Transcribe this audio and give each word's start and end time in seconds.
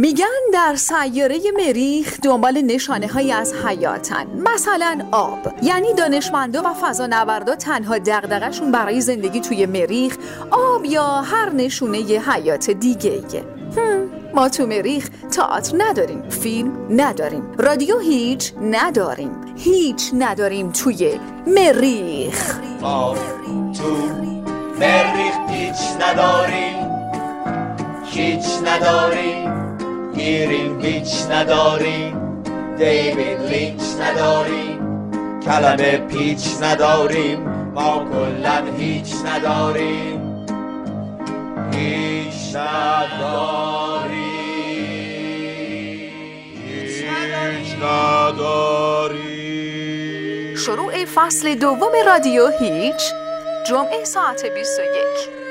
میگن 0.00 0.24
در 0.52 0.74
سیاره 0.76 1.38
مریخ 1.56 2.20
دنبال 2.20 2.60
نشانه 2.60 3.06
های 3.06 3.32
از 3.32 3.54
حیاتن. 3.54 4.26
مثلا 4.54 4.98
آب. 5.12 5.38
یعنی 5.62 5.94
دانشمندا 5.94 6.62
و 6.62 6.74
فضانوردا 6.74 7.54
تنها 7.54 7.98
دغدغشون 7.98 8.72
برای 8.72 9.00
زندگی 9.00 9.40
توی 9.40 9.66
مریخ 9.66 10.16
آب 10.50 10.84
یا 10.84 11.06
هر 11.06 11.50
نشونه 11.50 11.98
ی 11.98 12.16
حیات 12.16 12.70
دیگه 12.70 13.10
ایه. 13.10 13.44
ما 14.34 14.48
تو 14.48 14.66
مریخ 14.66 15.08
تئاتر 15.30 15.76
نداریم 15.78 16.28
فیلم 16.28 16.72
نداریم 16.90 17.52
رادیو 17.58 17.98
هیچ 17.98 18.52
نداریم. 18.62 19.54
هیچ 19.56 20.10
نداریم 20.18 20.72
توی 20.72 21.20
مریخ. 21.46 22.58
تو 23.78 23.96
مریخ 24.78 25.34
هیچ 25.50 25.76
نداریم. 26.00 26.90
هیچ 28.04 28.44
نداریم. 28.64 29.79
گیریم 30.20 30.80
هیچ 30.80 31.12
نداریم 31.30 32.42
دیوید 32.78 33.40
لینچ 33.40 33.82
نداریم 34.00 34.80
کلمه 35.40 35.98
پیچ 35.98 36.62
نداریم. 36.62 37.40
ما 37.74 38.04
کلا 38.12 38.62
هیچ 38.78 39.14
نداریم. 39.24 40.46
هیچ 41.72 42.56
نداریم. 42.56 44.10
هیچ 46.66 47.74
نداریم. 47.82 49.36
شروع 50.56 51.04
فصل 51.04 51.54
دوم 51.54 51.92
رادیو 52.06 52.48
هیچ 52.60 53.02
جمعه 53.66 54.04
ساعت 54.04 54.46
21 54.46 55.49